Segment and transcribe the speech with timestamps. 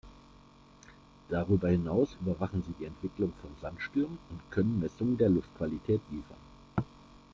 [1.29, 6.37] Darüber hinaus überwachen sie die Entwicklung von Sandstürmen und können Messungen der Luftqualität liefern.